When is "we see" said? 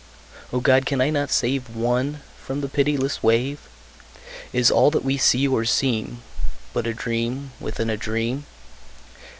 5.05-5.47